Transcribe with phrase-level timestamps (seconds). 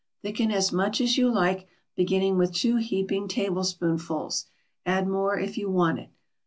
[0.23, 4.47] Thicken as much as you like, beginning with two heaping tablespoonfuls;
[4.83, 6.09] add more if you want it.